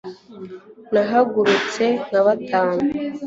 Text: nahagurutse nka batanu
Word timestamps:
nahagurutse 0.93 1.85
nka 2.07 2.19
batanu 2.25 2.85